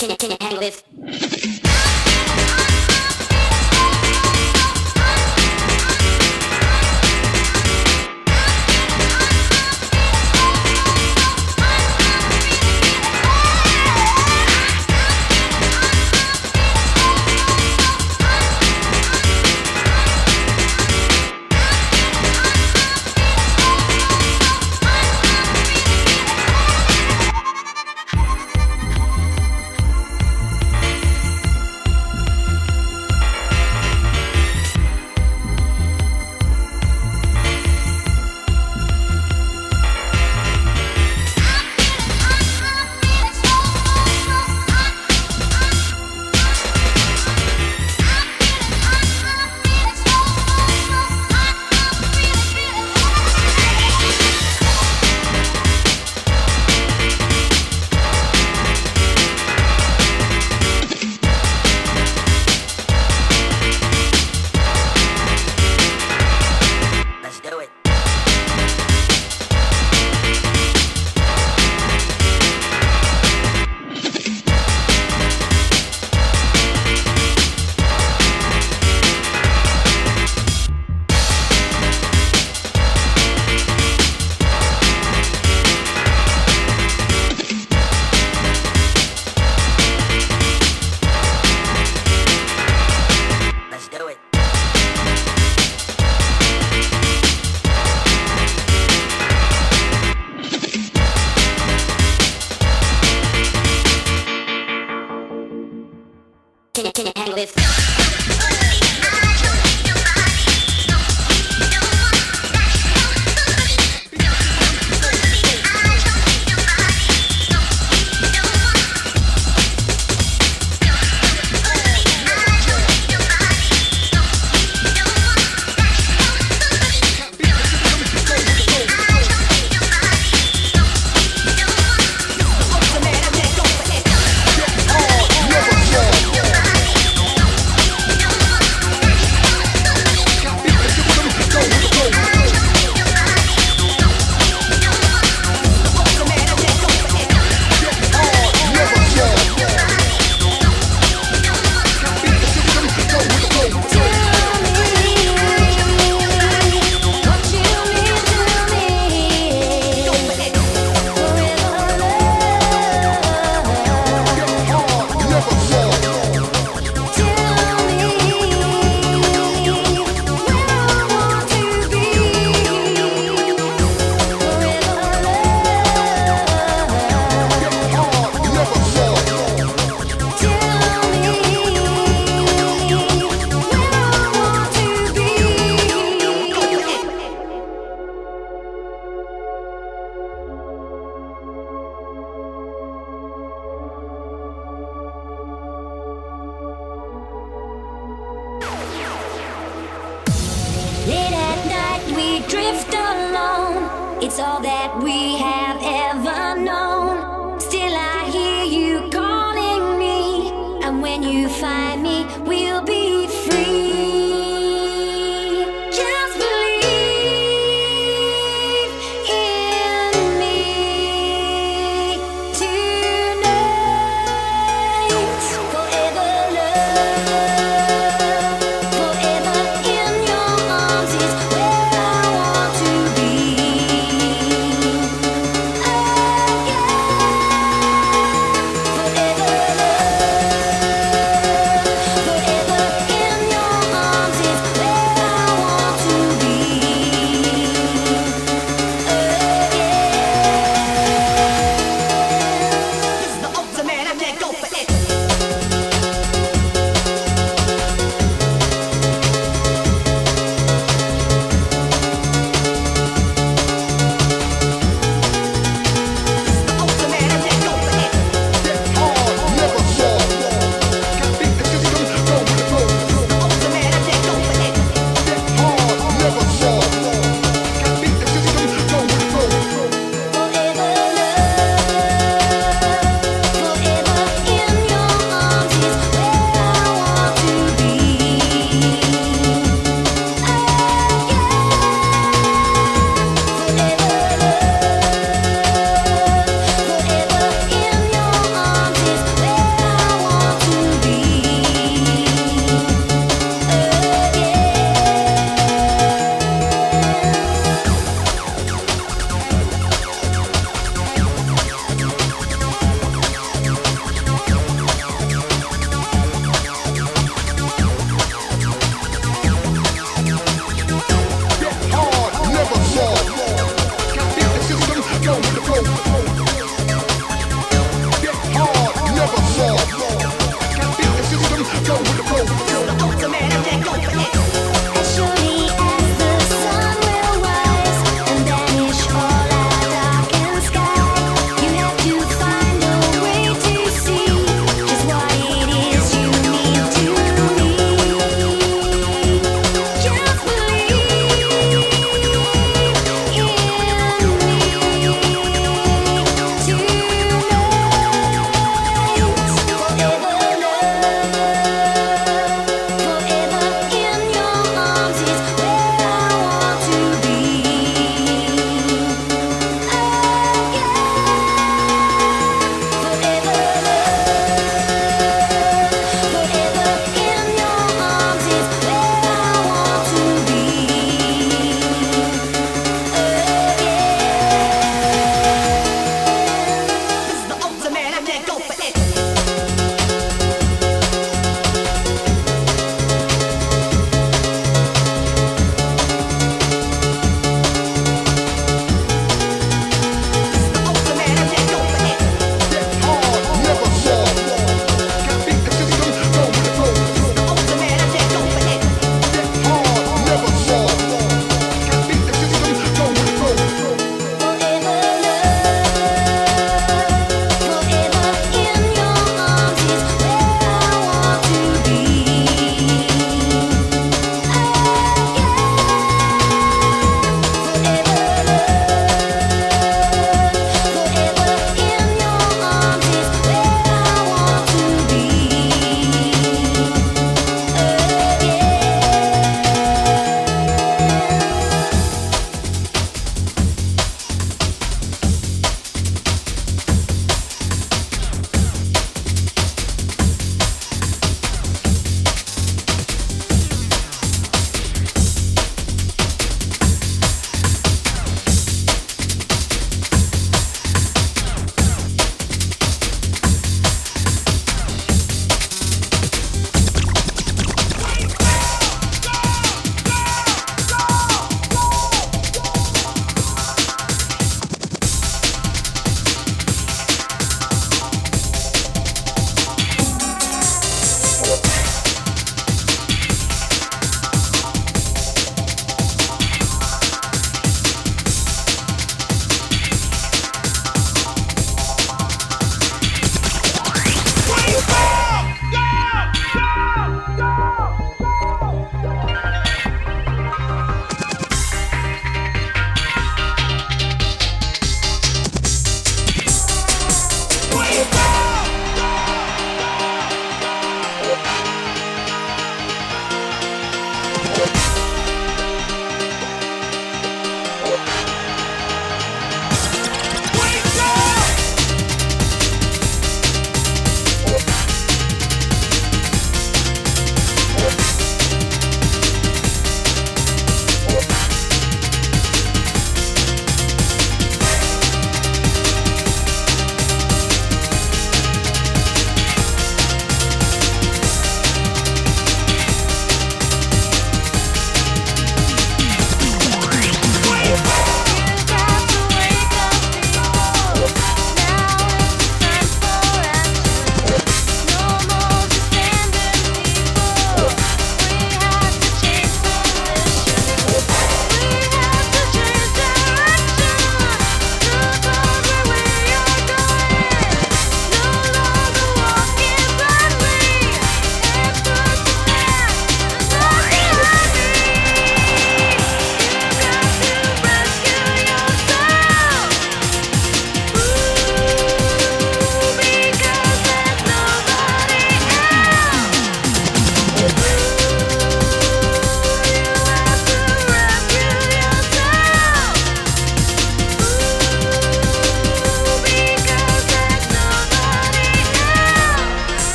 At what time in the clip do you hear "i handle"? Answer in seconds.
0.32-0.60